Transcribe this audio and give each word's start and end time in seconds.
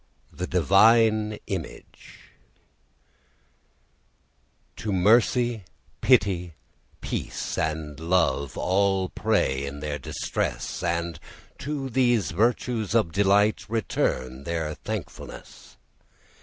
THE 0.33 0.47
DIVINE 0.47 1.37
IMAGE 1.45 2.21
To 4.77 4.91
Mercy, 4.91 5.63
Pity, 6.01 6.55
Peace, 7.01 7.55
and 7.55 7.99
Love, 7.99 8.57
All 8.57 9.09
pray 9.09 9.63
in 9.63 9.79
their 9.79 9.99
distress, 9.99 10.81
And 10.81 11.19
to 11.59 11.87
these 11.91 12.31
virtues 12.31 12.95
of 12.95 13.11
delight 13.11 13.69
Return 13.69 14.43
their 14.43 14.73
thankfulness. 14.73 15.77